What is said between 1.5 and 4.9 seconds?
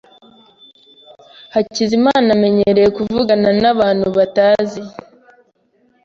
Hakizimana amenyereye kuvugana nabantu batazi.